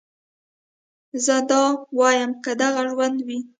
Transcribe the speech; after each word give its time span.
زه 1.25 1.35
دا 1.49 1.63
واييم 1.99 2.31
که 2.43 2.51
دغه 2.61 2.81
ژوند 2.91 3.17
وي 3.27 3.39